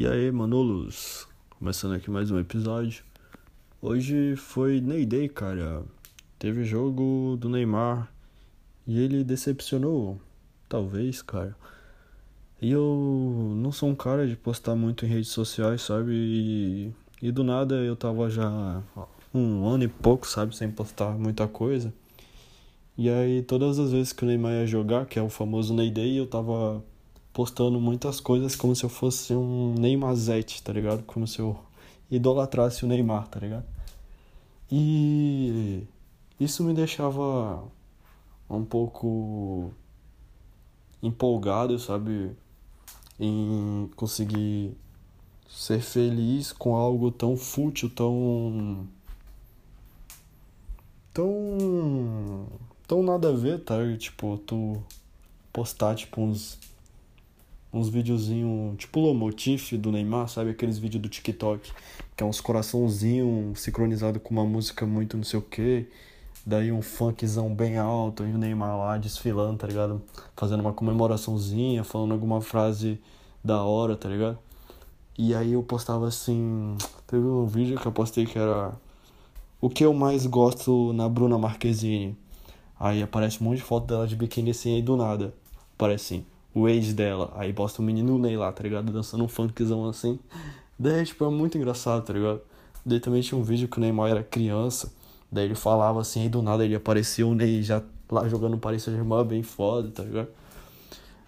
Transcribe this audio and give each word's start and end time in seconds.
E 0.00 0.06
aí, 0.06 0.30
Manolos? 0.30 1.26
Começando 1.58 1.94
aqui 1.94 2.08
mais 2.08 2.30
um 2.30 2.38
episódio. 2.38 3.02
Hoje 3.82 4.36
foi 4.36 4.80
Ney 4.80 5.04
Day, 5.04 5.28
cara. 5.28 5.82
Teve 6.38 6.62
jogo 6.62 7.36
do 7.36 7.48
Neymar 7.48 8.08
e 8.86 9.00
ele 9.00 9.24
decepcionou, 9.24 10.20
talvez, 10.68 11.20
cara. 11.20 11.56
E 12.62 12.70
eu 12.70 13.54
não 13.56 13.72
sou 13.72 13.88
um 13.88 13.94
cara 13.96 14.24
de 14.28 14.36
postar 14.36 14.76
muito 14.76 15.04
em 15.04 15.08
redes 15.08 15.30
sociais, 15.30 15.82
sabe? 15.82 16.12
E, 16.12 16.92
e 17.20 17.32
do 17.32 17.42
nada 17.42 17.74
eu 17.74 17.96
tava 17.96 18.30
já 18.30 18.80
um 19.34 19.66
ano 19.66 19.82
e 19.82 19.88
pouco, 19.88 20.28
sabe? 20.28 20.56
Sem 20.56 20.70
postar 20.70 21.18
muita 21.18 21.48
coisa. 21.48 21.92
E 22.96 23.10
aí 23.10 23.42
todas 23.42 23.80
as 23.80 23.90
vezes 23.90 24.12
que 24.12 24.22
o 24.22 24.28
Neymar 24.28 24.52
ia 24.52 24.66
jogar, 24.66 25.06
que 25.06 25.18
é 25.18 25.22
o 25.22 25.28
famoso 25.28 25.74
Ney 25.74 25.90
Day, 25.90 26.16
eu 26.16 26.26
tava 26.28 26.84
postando 27.38 27.78
muitas 27.78 28.18
coisas 28.18 28.56
como 28.56 28.74
se 28.74 28.82
eu 28.82 28.88
fosse 28.88 29.32
um 29.32 29.72
Neymarzete, 29.74 30.60
tá 30.60 30.72
ligado? 30.72 31.04
Como 31.04 31.24
se 31.24 31.38
eu 31.38 31.56
idolatrasse 32.10 32.84
o 32.84 32.88
Neymar, 32.88 33.28
tá 33.28 33.38
ligado? 33.38 33.64
E 34.68 35.84
isso 36.40 36.64
me 36.64 36.74
deixava 36.74 37.62
um 38.50 38.64
pouco 38.64 39.70
empolgado, 41.00 41.78
sabe? 41.78 42.32
Em 43.20 43.88
conseguir 43.94 44.76
ser 45.48 45.80
feliz 45.80 46.50
com 46.50 46.74
algo 46.74 47.12
tão 47.12 47.36
fútil, 47.36 47.88
tão. 47.88 48.84
tão. 51.14 52.48
tão 52.84 53.00
nada 53.04 53.28
a 53.28 53.32
ver, 53.32 53.60
tá? 53.60 53.76
Tipo, 53.96 54.38
tu 54.38 54.82
postar, 55.52 55.94
tipo, 55.94 56.20
uns. 56.20 56.58
Uns 57.72 57.88
videozinhos, 57.88 58.76
tipo 58.78 59.00
o 59.00 59.14
motif 59.14 59.72
do 59.76 59.92
Neymar, 59.92 60.28
sabe? 60.28 60.50
Aqueles 60.50 60.78
vídeos 60.78 61.02
do 61.02 61.08
TikTok, 61.08 61.70
que 62.16 62.22
é 62.22 62.26
uns 62.26 62.40
coraçãozinhos 62.40 63.60
sincronizado 63.60 64.18
com 64.20 64.34
uma 64.34 64.44
música 64.44 64.86
muito 64.86 65.16
não 65.16 65.24
sei 65.24 65.38
o 65.38 65.42
que 65.42 65.86
Daí 66.48 66.72
um 66.72 66.80
funkzão 66.80 67.54
bem 67.54 67.76
alto 67.76 68.24
e 68.24 68.32
o 68.32 68.38
Neymar 68.38 68.78
lá 68.78 68.96
desfilando, 68.96 69.58
tá 69.58 69.66
ligado? 69.66 70.00
Fazendo 70.34 70.60
uma 70.60 70.72
comemoraçãozinha, 70.72 71.84
falando 71.84 72.12
alguma 72.12 72.40
frase 72.40 72.98
da 73.44 73.62
hora, 73.62 73.94
tá 73.94 74.08
ligado? 74.08 74.38
E 75.18 75.34
aí 75.34 75.52
eu 75.52 75.62
postava 75.62 76.08
assim. 76.08 76.74
Teve 77.06 77.26
um 77.26 77.44
vídeo 77.44 77.78
que 77.78 77.84
eu 77.84 77.92
postei 77.92 78.24
que 78.24 78.38
era. 78.38 78.72
O 79.60 79.68
que 79.68 79.84
eu 79.84 79.92
mais 79.92 80.24
gosto 80.24 80.94
na 80.94 81.06
Bruna 81.06 81.36
Marquezine. 81.36 82.16
Aí 82.80 83.02
aparece 83.02 83.42
um 83.42 83.44
monte 83.44 83.58
de 83.58 83.64
foto 83.64 83.86
dela 83.86 84.06
de 84.06 84.16
biquíni 84.16 84.52
assim 84.52 84.76
aí 84.76 84.80
do 84.80 84.96
nada. 84.96 85.34
Aparece 85.74 86.14
assim, 86.14 86.26
o 86.60 86.68
ex 86.68 86.92
dela. 86.92 87.32
Aí 87.36 87.52
posta 87.52 87.80
o 87.80 87.84
menino 87.84 88.18
Ney 88.18 88.36
lá, 88.36 88.50
tá 88.52 88.62
ligado? 88.62 88.92
Dançando 88.92 89.24
um 89.24 89.28
funkzão 89.28 89.88
assim. 89.88 90.18
Daí, 90.78 91.04
tipo, 91.04 91.24
é 91.24 91.30
muito 91.30 91.58
engraçado, 91.58 92.04
tá 92.04 92.12
ligado? 92.12 92.40
Daí 92.84 93.00
também 93.00 93.20
tinha 93.20 93.38
um 93.38 93.42
vídeo 93.42 93.68
que 93.68 93.78
o 93.78 93.80
Neymar 93.80 94.10
era 94.10 94.22
criança. 94.22 94.92
Daí 95.30 95.44
ele 95.44 95.54
falava 95.54 96.00
assim, 96.00 96.24
e 96.24 96.28
do 96.28 96.40
nada 96.40 96.64
ele 96.64 96.74
aparecia 96.74 97.26
o 97.26 97.34
Ney 97.34 97.62
já 97.62 97.82
lá 98.10 98.26
jogando 98.28 98.56
Paris 98.56 98.82
Saint-Germain 98.82 99.24
bem 99.24 99.42
foda, 99.42 99.90
tá 99.90 100.02
ligado? 100.02 100.28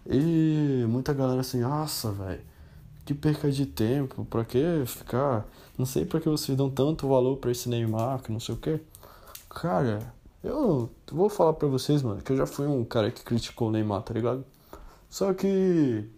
E 0.09 0.85
muita 0.89 1.13
galera 1.13 1.41
assim, 1.41 1.61
nossa, 1.61 2.11
velho, 2.11 2.41
que 3.05 3.13
perca 3.13 3.51
de 3.51 3.67
tempo, 3.67 4.25
pra 4.25 4.45
que 4.45 4.83
ficar. 4.87 5.47
Não 5.77 5.85
sei 5.85 6.05
pra 6.05 6.21
que 6.21 6.29
vocês 6.29 6.57
dão 6.57 6.71
tanto 6.71 7.09
valor 7.09 7.37
pra 7.37 7.51
esse 7.51 7.69
Neymar, 7.69 8.23
que 8.23 8.33
não 8.33 8.41
sei 8.41 8.55
o 8.55 8.59
que. 8.59 8.81
Cara, 9.49 10.13
eu 10.43 10.89
vou 11.13 11.29
falar 11.29 11.53
pra 11.53 11.69
vocês, 11.69 12.03
mano, 12.03 12.23
que 12.23 12.33
eu 12.33 12.37
já 12.37 12.47
fui 12.47 12.67
um 12.67 12.85
cara 12.85 13.11
que 13.11 13.23
criticou 13.23 13.69
o 13.69 13.71
Neymar, 13.71 14.03
tá 14.03 14.15
ligado? 14.15 14.45
Só 15.11 15.35
que. 15.35 16.09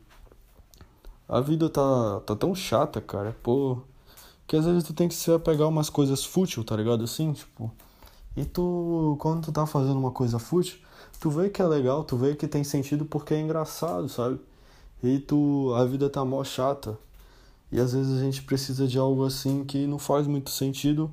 A 1.28 1.40
vida 1.40 1.70
tá, 1.70 2.20
tá 2.26 2.36
tão 2.36 2.54
chata, 2.54 3.00
cara, 3.00 3.34
pô. 3.42 3.78
Que 4.46 4.56
às 4.56 4.66
vezes 4.66 4.84
tu 4.84 4.92
tem 4.92 5.08
que 5.08 5.14
se 5.14 5.32
apegar 5.32 5.68
umas 5.68 5.88
coisas 5.88 6.24
fútil, 6.24 6.62
tá 6.62 6.76
ligado? 6.76 7.04
Assim, 7.04 7.32
tipo. 7.32 7.72
E 8.36 8.44
tu, 8.44 9.16
quando 9.20 9.46
tu 9.46 9.52
tá 9.52 9.66
fazendo 9.66 9.98
uma 9.98 10.10
coisa 10.10 10.38
fútil, 10.38 10.78
tu 11.20 11.30
vê 11.30 11.50
que 11.50 11.62
é 11.62 11.66
legal, 11.66 12.04
tu 12.04 12.16
vê 12.16 12.34
que 12.34 12.48
tem 12.48 12.64
sentido 12.64 13.04
porque 13.04 13.34
é 13.34 13.40
engraçado, 13.40 14.08
sabe? 14.08 14.40
E 15.02 15.18
tu, 15.18 15.72
a 15.74 15.84
vida 15.84 16.08
tá 16.10 16.24
mó 16.24 16.44
chata. 16.44 16.98
E 17.70 17.80
às 17.80 17.92
vezes 17.94 18.18
a 18.18 18.22
gente 18.22 18.42
precisa 18.42 18.86
de 18.86 18.98
algo 18.98 19.24
assim 19.24 19.64
que 19.64 19.86
não 19.86 19.98
faz 19.98 20.26
muito 20.26 20.50
sentido 20.50 21.10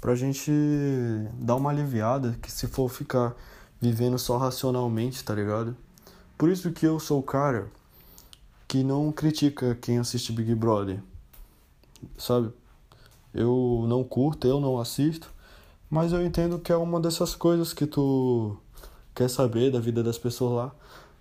pra 0.00 0.14
gente 0.14 0.50
dar 1.34 1.56
uma 1.56 1.70
aliviada, 1.70 2.38
que 2.42 2.50
se 2.50 2.66
for 2.66 2.88
ficar 2.88 3.34
vivendo 3.80 4.18
só 4.18 4.38
racionalmente, 4.38 5.22
tá 5.24 5.34
ligado? 5.34 5.76
Por 6.38 6.48
isso 6.48 6.70
que 6.70 6.86
eu 6.86 7.00
sou 7.00 7.18
o 7.18 7.22
cara 7.22 7.68
que 8.68 8.84
não 8.84 9.10
critica 9.10 9.74
quem 9.74 9.98
assiste 9.98 10.30
Big 10.30 10.54
Brother, 10.54 11.00
sabe? 12.16 12.52
Eu 13.34 13.84
não 13.88 14.04
curto, 14.04 14.46
eu 14.46 14.60
não 14.60 14.78
assisto, 14.78 15.28
mas 15.90 16.12
eu 16.12 16.24
entendo 16.24 16.60
que 16.60 16.70
é 16.70 16.76
uma 16.76 17.00
dessas 17.00 17.34
coisas 17.34 17.72
que 17.72 17.86
tu 17.86 18.56
quer 19.14 19.28
saber 19.28 19.72
da 19.72 19.80
vida 19.80 20.00
das 20.00 20.16
pessoas 20.16 20.52
lá. 20.52 20.72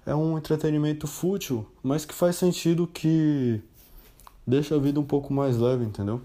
É 0.06 0.13
um 0.13 0.38
entretenimento 0.38 1.07
fútil, 1.07 1.67
mas 1.81 2.06
que 2.06 2.13
faz 2.13 2.35
sentido 2.35 2.85
que 2.85 3.59
deixa 4.45 4.75
a 4.75 4.79
vida 4.79 5.00
um 5.00 5.06
pouco 5.06 5.33
mais 5.33 5.57
leve, 5.57 5.83
entendeu? 5.83 6.22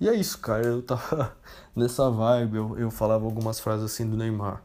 E 0.00 0.08
é 0.08 0.14
isso, 0.14 0.38
cara. 0.38 0.66
Eu 0.66 0.82
tava 0.82 1.36
nessa 1.76 2.10
vibe, 2.10 2.56
eu, 2.56 2.78
eu 2.78 2.90
falava 2.90 3.24
algumas 3.24 3.60
frases 3.60 3.84
assim 3.84 4.08
do 4.08 4.16
Neymar. 4.16 4.62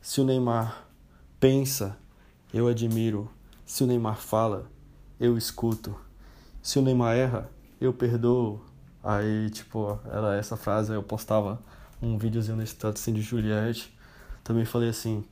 Se 0.00 0.20
o 0.20 0.24
Neymar 0.24 0.88
pensa, 1.38 1.96
eu 2.52 2.66
admiro. 2.66 3.30
Se 3.64 3.84
o 3.84 3.86
Neymar 3.86 4.16
fala, 4.16 4.70
eu 5.20 5.36
escuto. 5.36 5.94
Se 6.62 6.78
o 6.78 6.82
Neymar 6.82 7.16
erra, 7.16 7.50
eu 7.80 7.92
perdoo. 7.92 8.60
Aí, 9.02 9.50
tipo, 9.50 9.98
era 10.04 10.36
essa 10.36 10.56
frase, 10.56 10.92
eu 10.92 11.02
postava 11.02 11.62
um 12.00 12.18
videozinho 12.18 12.56
no 12.56 12.62
status 12.62 13.02
assim, 13.02 13.12
de 13.12 13.22
Juliette. 13.22 13.96
Também 14.42 14.64
falei 14.64 14.88
assim, 14.88 15.24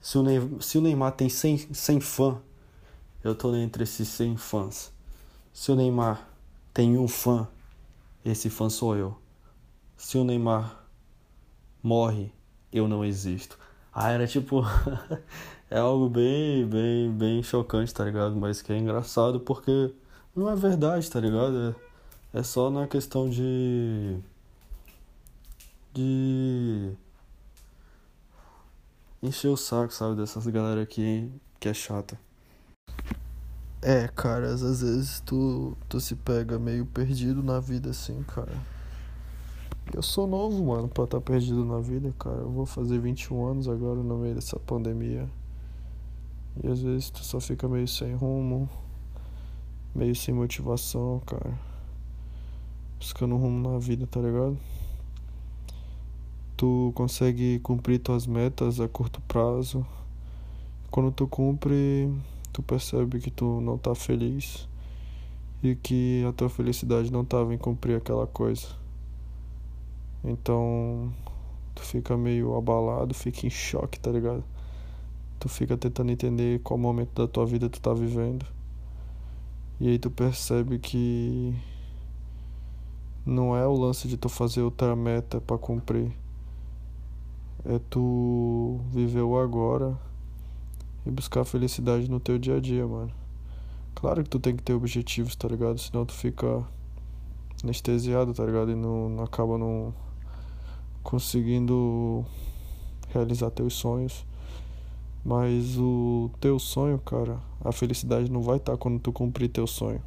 se 0.00 0.18
o, 0.18 0.22
Neymar, 0.22 0.62
se 0.62 0.78
o 0.78 0.80
Neymar 0.80 1.12
tem 1.12 1.28
100, 1.28 1.74
100 1.74 2.00
fã, 2.00 2.38
eu 3.22 3.34
tô 3.34 3.54
entre 3.54 3.84
esses 3.84 4.08
100 4.08 4.36
fãs. 4.36 4.92
Se 5.52 5.70
o 5.70 5.74
Neymar 5.74 6.28
tem 6.72 6.98
um 6.98 7.08
fã, 7.08 7.48
esse 8.24 8.50
fã 8.50 8.68
sou 8.68 8.96
eu. 8.96 9.16
Se 9.96 10.18
o 10.18 10.24
Neymar 10.24 10.84
morre, 11.82 12.32
eu 12.72 12.86
não 12.86 13.04
existo. 13.04 13.58
Ah, 13.92 14.10
era 14.10 14.26
tipo. 14.26 14.62
é 15.70 15.78
algo 15.78 16.08
bem, 16.08 16.66
bem, 16.66 17.10
bem 17.10 17.42
chocante, 17.42 17.92
tá 17.92 18.04
ligado? 18.04 18.36
Mas 18.36 18.62
que 18.62 18.72
é 18.72 18.78
engraçado 18.78 19.40
porque 19.40 19.92
não 20.34 20.50
é 20.50 20.56
verdade, 20.56 21.10
tá 21.10 21.20
ligado? 21.20 21.74
É 21.80 21.86
é 22.36 22.42
só 22.42 22.70
na 22.70 22.86
questão 22.86 23.30
de. 23.30 24.18
de. 25.94 26.92
encher 29.22 29.48
o 29.48 29.56
saco, 29.56 29.90
sabe? 29.94 30.16
Dessas 30.16 30.46
galera 30.46 30.82
aqui 30.82 31.32
que 31.58 31.66
é 31.66 31.72
chata. 31.72 32.20
É, 33.80 34.06
cara, 34.08 34.48
às 34.52 34.60
vezes 34.60 35.20
tu, 35.20 35.74
tu 35.88 35.98
se 35.98 36.14
pega 36.14 36.58
meio 36.58 36.84
perdido 36.84 37.42
na 37.42 37.58
vida 37.58 37.88
assim, 37.88 38.22
cara. 38.24 38.52
Eu 39.94 40.02
sou 40.02 40.26
novo, 40.26 40.62
mano, 40.62 40.88
pra 40.88 41.04
estar 41.04 41.18
tá 41.18 41.24
perdido 41.24 41.64
na 41.64 41.80
vida, 41.80 42.12
cara. 42.18 42.40
Eu 42.40 42.50
vou 42.50 42.66
fazer 42.66 42.98
21 42.98 43.46
anos 43.46 43.66
agora 43.66 44.02
no 44.02 44.18
meio 44.18 44.34
dessa 44.34 44.58
pandemia. 44.58 45.26
E 46.62 46.68
às 46.68 46.80
vezes 46.80 47.10
tu 47.10 47.24
só 47.24 47.40
fica 47.40 47.68
meio 47.68 47.88
sem 47.88 48.14
rumo, 48.14 48.68
meio 49.94 50.14
sem 50.14 50.34
motivação, 50.34 51.20
cara 51.26 51.76
buscando 52.98 53.34
um 53.34 53.38
rumo 53.38 53.70
na 53.70 53.78
vida, 53.78 54.06
tá 54.06 54.20
ligado? 54.20 54.58
Tu 56.56 56.92
consegue 56.94 57.58
cumprir 57.60 57.98
tuas 57.98 58.26
metas 58.26 58.80
a 58.80 58.88
curto 58.88 59.20
prazo. 59.22 59.86
Quando 60.90 61.12
tu 61.12 61.26
cumpre, 61.26 62.10
tu 62.52 62.62
percebe 62.62 63.20
que 63.20 63.30
tu 63.30 63.60
não 63.60 63.76
tá 63.76 63.94
feliz 63.94 64.66
e 65.62 65.74
que 65.74 66.24
a 66.26 66.32
tua 66.32 66.48
felicidade 66.48 67.12
não 67.12 67.24
tava 67.24 67.54
em 67.54 67.58
cumprir 67.58 67.96
aquela 67.96 68.26
coisa. 68.26 68.66
Então, 70.24 71.12
tu 71.74 71.82
fica 71.82 72.16
meio 72.16 72.56
abalado, 72.56 73.12
fica 73.12 73.46
em 73.46 73.50
choque, 73.50 74.00
tá 74.00 74.10
ligado? 74.10 74.42
Tu 75.38 75.48
fica 75.48 75.76
tentando 75.76 76.10
entender 76.10 76.60
qual 76.60 76.78
momento 76.78 77.12
da 77.14 77.28
tua 77.28 77.46
vida 77.46 77.68
tu 77.68 77.80
tá 77.80 77.92
vivendo. 77.92 78.46
E 79.78 79.88
aí 79.88 79.98
tu 79.98 80.10
percebe 80.10 80.78
que 80.78 81.54
não 83.24 83.56
é 83.56 83.66
o 83.66 83.74
lance 83.74 84.08
de 84.08 84.16
tu 84.16 84.28
fazer 84.28 84.62
outra 84.62 84.94
meta 84.96 85.40
para 85.40 85.58
cumprir. 85.58 86.12
É 87.64 87.78
tu 87.90 88.80
viver 88.90 89.22
o 89.22 89.38
agora 89.38 89.98
e 91.04 91.10
buscar 91.10 91.44
felicidade 91.44 92.08
no 92.08 92.20
teu 92.20 92.38
dia 92.38 92.56
a 92.56 92.60
dia, 92.60 92.86
mano. 92.86 93.12
Claro 93.94 94.22
que 94.22 94.30
tu 94.30 94.38
tem 94.38 94.54
que 94.54 94.62
ter 94.62 94.72
objetivos, 94.72 95.34
tá 95.34 95.48
ligado? 95.48 95.78
Senão 95.78 96.06
tu 96.06 96.12
fica 96.12 96.64
anestesiado, 97.62 98.32
tá 98.32 98.44
ligado? 98.44 98.70
E 98.70 98.74
não, 98.74 99.08
não 99.08 99.24
acaba 99.24 99.58
não 99.58 99.92
conseguindo 101.02 102.24
realizar 103.12 103.50
teus 103.50 103.74
sonhos. 103.74 104.24
Mas 105.26 105.76
o 105.76 106.30
teu 106.40 106.56
sonho, 106.56 107.00
cara, 107.00 107.40
a 107.60 107.72
felicidade 107.72 108.30
não 108.30 108.42
vai 108.42 108.58
estar 108.58 108.72
tá 108.72 108.78
quando 108.78 109.00
tu 109.00 109.12
cumprir 109.12 109.48
teu 109.48 109.66
sonho. 109.66 110.00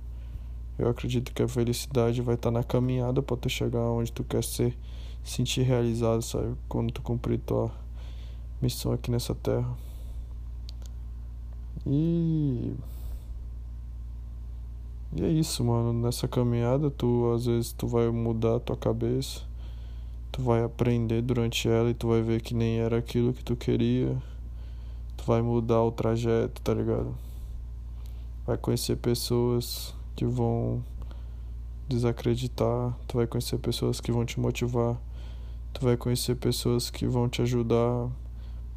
Eu 0.77 0.88
acredito 0.88 1.33
que 1.33 1.44
a 1.44 1.48
felicidade 1.48 2.21
vai 2.21 2.36
estar 2.36 2.51
na 2.51 2.63
caminhada 2.63 3.21
para 3.21 3.36
tu 3.36 3.50
chegar 3.50 3.81
onde 3.81 4.13
tu 4.13 4.24
quer 4.24 4.42
ser, 4.42 4.77
sentir 5.21 5.63
realizado, 5.63 6.21
sabe? 6.21 6.56
Quando 6.69 6.94
tu 6.94 7.01
cumprir 7.01 7.38
tua 7.39 7.69
missão 8.62 8.94
aqui 8.94 9.12
nessa 9.12 9.36
terra. 9.36 9.69
E 11.86 12.74
e 15.18 15.21
é 15.21 15.27
isso, 15.27 15.66
mano. 15.66 15.92
Nessa 15.92 16.30
caminhada, 16.30 16.89
tu 16.89 17.30
às 17.36 17.45
vezes 17.45 17.74
tu 17.74 17.88
vai 17.88 18.10
mudar 18.10 18.56
a 18.56 18.60
tua 18.62 18.77
cabeça, 18.77 19.42
tu 20.31 20.42
vai 20.42 20.63
aprender 20.63 21.21
durante 21.21 21.68
ela 21.68 21.89
e 21.89 21.94
tu 21.94 22.07
vai 22.07 22.21
ver 22.21 22.42
que 22.42 22.56
nem 22.56 22.80
era 22.80 22.98
aquilo 22.98 23.33
que 23.33 23.44
tu 23.44 23.57
queria. 23.57 24.16
Tu 25.19 25.25
vai 25.25 25.42
mudar 25.42 25.83
o 25.83 25.92
trajeto, 25.92 26.62
tá 26.62 26.74
ligado? 26.74 27.13
Vai 28.48 28.57
conhecer 28.57 28.95
pessoas 28.95 29.94
que 30.16 30.25
vão 30.25 30.81
desacreditar, 31.89 32.98
tu 33.06 33.18
vai 33.18 33.27
conhecer 33.27 33.57
pessoas 33.57 34.00
que 34.00 34.13
vão 34.13 34.25
te 34.25 34.39
motivar, 34.39 34.95
tu 35.74 35.83
vai 35.83 35.98
conhecer 35.98 36.36
pessoas 36.36 36.89
que 36.89 37.06
vão 37.06 37.27
te 37.27 37.42
ajudar, 37.42 38.10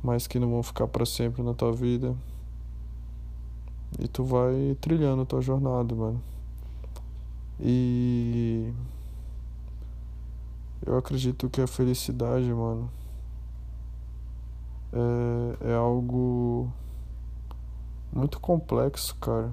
mas 0.02 0.26
que 0.26 0.40
não 0.40 0.50
vão 0.50 0.64
ficar 0.64 0.88
para 0.88 1.06
sempre 1.06 1.44
na 1.44 1.54
tua 1.54 1.72
vida. 1.72 2.12
E 4.00 4.08
tu 4.08 4.24
vai 4.24 4.76
trilhando 4.80 5.22
a 5.22 5.26
tua 5.26 5.40
jornada, 5.40 5.94
mano. 5.94 6.20
E 7.60 8.72
eu 10.84 10.98
acredito 10.98 11.48
que 11.48 11.60
a 11.60 11.68
felicidade, 11.68 12.52
mano, 12.52 12.90
é, 14.92 15.70
é 15.70 15.74
algo 15.74 16.70
muito 18.12 18.38
complexo, 18.38 19.16
cara. 19.16 19.52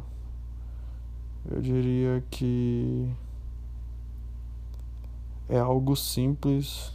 Eu 1.49 1.61
diria 1.61 2.23
que 2.29 3.09
é 5.47 5.59
algo 5.59 5.95
simples, 5.95 6.93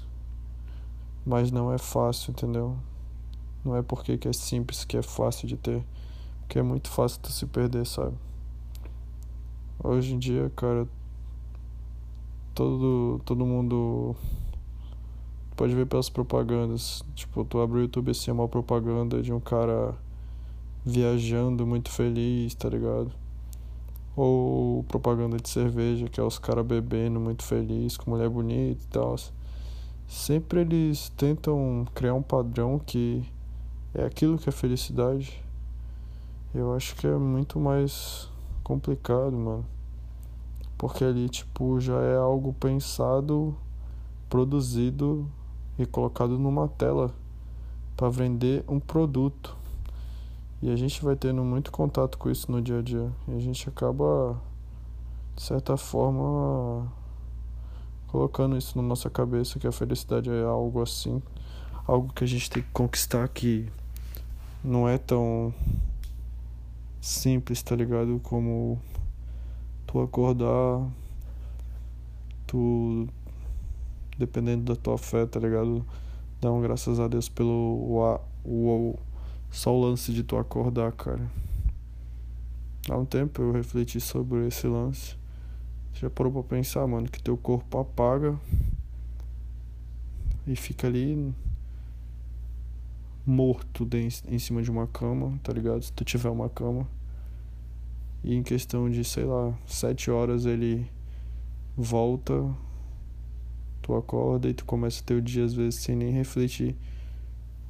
mas 1.25 1.51
não 1.51 1.73
é 1.73 1.79
fácil, 1.79 2.31
entendeu? 2.31 2.77
Não 3.65 3.75
é 3.75 3.83
porque 3.83 4.19
que 4.19 4.29
é 4.29 4.33
simples 4.33 4.85
que 4.85 4.97
é 4.97 5.03
fácil 5.03 5.49
de 5.49 5.57
ter 5.57 5.85
que 6.49 6.59
é 6.59 6.63
muito 6.63 6.89
fácil 6.89 7.21
tu 7.21 7.33
se 7.33 7.47
perder, 7.47 7.87
sabe? 7.87 8.17
Hoje 9.83 10.15
em 10.15 10.19
dia, 10.19 10.51
cara, 10.55 10.87
todo, 12.55 13.21
todo 13.25 13.45
mundo 13.45 14.15
pode 15.57 15.75
ver 15.75 15.87
pelas 15.87 16.09
propagandas. 16.09 17.03
Tipo, 17.15 17.45
tu 17.45 17.61
abre 17.61 17.79
o 17.79 17.83
YouTube 17.83 18.11
assim, 18.11 18.31
é 18.31 18.35
uma 18.35 18.49
propaganda 18.49 19.23
de 19.23 19.33
um 19.33 19.41
cara 19.41 19.95
viajando 20.85 21.67
muito 21.67 21.91
feliz, 21.91 22.55
tá 22.55 22.69
ligado? 22.69 23.11
Ou 24.17 24.85
propaganda 24.85 25.39
de 25.39 25.49
cerveja, 25.49 26.09
que 26.09 26.21
é 26.21 26.23
os 26.23 26.39
caras 26.39 26.65
bebendo 26.65 27.19
muito 27.19 27.43
feliz, 27.43 27.97
com 27.97 28.11
mulher 28.11 28.29
bonita 28.29 28.83
e 28.83 28.89
tal. 28.89 29.17
Sempre 30.07 30.61
eles 30.61 31.09
tentam 31.17 31.87
criar 31.95 32.15
um 32.15 32.23
padrão 32.23 32.79
que 32.79 33.25
é 33.95 34.05
aquilo 34.05 34.39
que 34.39 34.49
é 34.49 34.53
felicidade. 34.53 35.43
Eu 36.55 36.75
acho 36.75 36.95
que 36.97 37.07
é 37.07 37.17
muito 37.17 37.59
mais 37.59 38.29
complicado, 38.63 39.33
mano. 39.33 39.65
Porque 40.77 41.05
ali, 41.05 41.29
tipo, 41.29 41.81
já 41.81 42.01
é 42.01 42.17
algo 42.17 42.53
pensado, 42.53 43.57
produzido 44.29 45.29
e 45.79 45.87
colocado 45.87 46.39
numa 46.39 46.69
tela 46.69 47.13
para 47.97 48.09
vender 48.09 48.65
um 48.69 48.79
produto. 48.79 49.57
E 50.63 50.71
a 50.71 50.77
gente 50.77 51.03
vai 51.05 51.15
tendo 51.17 51.45
muito 51.45 51.71
contato 51.71 52.17
com 52.17 52.31
isso 52.31 52.51
no 52.51 52.63
dia 52.63 52.79
a 52.79 52.83
dia. 52.83 53.11
E 53.29 53.35
a 53.35 53.39
gente 53.39 53.69
acaba, 53.69 54.41
de 55.37 55.43
certa 55.43 55.77
forma, 55.77 56.91
colocando 58.09 58.57
isso 58.57 58.81
na 58.81 58.87
nossa 58.87 59.11
cabeça 59.11 59.59
que 59.59 59.67
a 59.67 59.73
felicidade 59.73 60.31
é 60.31 60.45
algo 60.45 60.81
assim, 60.81 61.23
algo 61.87 62.13
que 62.13 62.25
a 62.25 62.27
gente 62.27 62.49
tem 62.49 62.63
que 62.63 62.71
conquistar 62.71 63.29
que 63.29 63.69
não 64.63 64.89
é 64.89 64.97
tão 64.97 65.53
simples, 67.01 67.63
tá 67.63 67.77
ligado? 67.77 68.19
Como 68.23 68.81
tu 69.87 70.01
acordar, 70.01 70.89
tu, 72.47 73.07
dependendo 74.17 74.73
da 74.73 74.77
tua 74.77 74.97
fé, 74.97 75.27
tá 75.27 75.39
ligado? 75.39 75.85
Dá 76.41 76.51
um 76.51 76.61
graças 76.61 76.99
a 76.99 77.09
Deus 77.09 77.29
pelo 77.29 77.51
o, 77.51 78.21
o, 78.45 78.99
só 79.55 79.73
o 79.73 79.81
lance 79.81 80.13
de 80.13 80.25
tu 80.25 80.37
acordar, 80.37 80.91
cara. 80.93 81.31
Há 82.91 82.99
um 82.99 83.05
tempo 83.05 83.41
eu 83.41 83.53
refleti 83.53 84.01
sobre 84.01 84.49
esse 84.49 84.67
lance. 84.67 85.17
Já 85.95 86.11
parou 86.11 86.33
pra 86.33 86.43
pensar, 86.43 86.85
mano, 86.89 87.09
que 87.09 87.23
teu 87.23 87.37
corpo 87.37 87.79
apaga 87.79 88.37
e 90.45 90.57
fica 90.57 90.89
ali 90.89 91.33
morto 93.25 93.89
em 94.29 94.39
cima 94.41 94.61
de 94.61 94.73
uma 94.73 94.89
cama, 94.89 95.39
tá 95.41 95.53
ligado? 95.53 95.83
Se 95.83 95.93
tu 95.93 96.05
tiver 96.05 96.31
uma 96.31 96.49
cama. 96.49 96.89
E 98.25 98.35
em 98.35 98.43
questão 98.43 98.91
de, 98.91 99.05
sei 99.05 99.25
lá, 99.25 99.57
sete 99.67 100.11
horas 100.11 100.47
ele 100.47 100.91
volta, 101.77 102.35
tu 103.81 103.95
acorda 103.95 104.49
e 104.49 104.53
tu 104.53 104.65
começa 104.65 105.01
o 105.01 105.05
teu 105.05 105.21
dia 105.21 105.45
às 105.45 105.55
vezes 105.55 105.77
sem 105.77 105.95
nem 105.95 106.11
refletir 106.11 106.77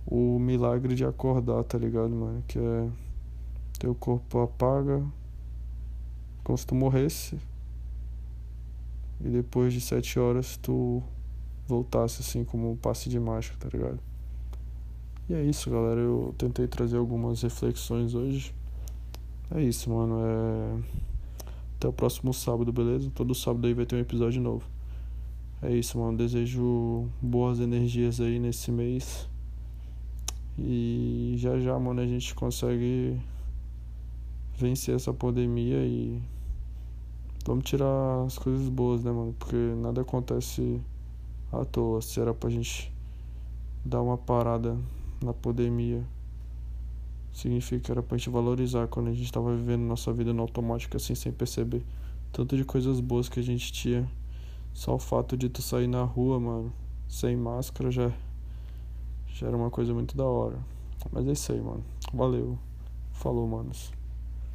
o 0.06 0.38
milagre 0.38 0.94
de 0.94 1.04
acordar, 1.04 1.62
tá 1.64 1.78
ligado, 1.78 2.10
mano? 2.10 2.42
Que 2.46 2.58
é 2.58 2.88
teu 3.78 3.94
corpo 3.94 4.40
apaga 4.40 5.04
como 6.42 6.56
se 6.56 6.66
tu 6.66 6.74
morresse 6.74 7.38
e 9.20 9.28
depois 9.28 9.72
de 9.72 9.80
sete 9.80 10.18
horas 10.18 10.56
tu 10.56 11.02
voltasse 11.66 12.20
assim 12.20 12.44
como 12.44 12.70
um 12.70 12.76
passe 12.76 13.08
de 13.08 13.18
mágica, 13.18 13.56
tá 13.58 13.68
ligado? 13.72 13.98
E 15.28 15.34
é 15.34 15.42
isso, 15.42 15.70
galera. 15.70 16.00
Eu 16.00 16.34
tentei 16.36 16.66
trazer 16.66 16.98
algumas 16.98 17.40
reflexões 17.42 18.14
hoje. 18.14 18.54
É 19.50 19.62
isso, 19.62 19.88
mano. 19.90 20.18
É... 20.22 21.04
Até 21.76 21.88
o 21.88 21.92
próximo 21.92 22.34
sábado, 22.34 22.70
beleza? 22.72 23.10
Todo 23.14 23.34
sábado 23.34 23.66
aí 23.66 23.72
vai 23.72 23.86
ter 23.86 23.96
um 23.96 24.00
episódio 24.00 24.42
novo. 24.42 24.68
É 25.62 25.74
isso, 25.74 25.98
mano. 25.98 26.18
Desejo 26.18 27.08
boas 27.22 27.58
energias 27.58 28.20
aí 28.20 28.38
nesse 28.38 28.70
mês. 28.70 29.26
E 30.58 31.34
já 31.36 31.58
já, 31.58 31.78
mano, 31.78 32.00
a 32.00 32.06
gente 32.06 32.34
consegue 32.34 33.20
vencer 34.56 34.94
essa 34.94 35.12
pandemia 35.12 35.84
e 35.84 36.22
vamos 37.44 37.64
tirar 37.64 38.24
as 38.24 38.38
coisas 38.38 38.68
boas, 38.68 39.02
né, 39.02 39.10
mano? 39.10 39.34
Porque 39.38 39.56
nada 39.56 40.02
acontece 40.02 40.80
à 41.52 41.64
toa. 41.64 42.00
Se 42.00 42.20
era 42.20 42.32
pra 42.32 42.48
gente 42.48 42.92
dar 43.84 44.00
uma 44.00 44.16
parada 44.16 44.78
na 45.22 45.32
pandemia. 45.32 46.04
Significa 47.32 47.80
que 47.80 47.90
era 47.90 48.02
pra 48.02 48.16
gente 48.16 48.30
valorizar 48.30 48.86
quando 48.86 49.08
a 49.08 49.12
gente 49.12 49.30
tava 49.32 49.54
vivendo 49.56 49.82
nossa 49.82 50.12
vida 50.12 50.32
no 50.32 50.42
automático 50.42 50.96
assim, 50.96 51.14
sem 51.14 51.32
perceber. 51.32 51.82
Tanto 52.32 52.56
de 52.56 52.64
coisas 52.64 53.00
boas 53.00 53.28
que 53.28 53.40
a 53.40 53.42
gente 53.42 53.72
tinha. 53.72 54.08
Só 54.72 54.94
o 54.94 54.98
fato 54.98 55.36
de 55.36 55.48
tu 55.48 55.60
sair 55.60 55.86
na 55.86 56.02
rua, 56.02 56.38
mano, 56.38 56.72
sem 57.08 57.36
máscara 57.36 57.90
já, 57.90 58.10
já 59.34 59.48
era 59.48 59.56
uma 59.56 59.68
coisa 59.68 59.92
muito 59.92 60.16
da 60.16 60.24
hora. 60.24 60.56
Mas 61.10 61.26
é 61.26 61.32
isso 61.32 61.52
aí, 61.52 61.60
mano. 61.60 61.84
Valeu. 62.12 62.56
Falou, 63.12 63.46
manos. 63.48 63.92